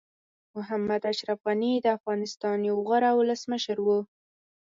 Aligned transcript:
محمد 0.55 1.01
اشرف 1.11 1.39
غني 1.47 1.73
د 1.79 1.87
افغانستان 1.97 2.57
یو 2.69 2.75
غوره 2.87 3.11
ولسمشر 3.15 3.77
وو. 3.81 3.99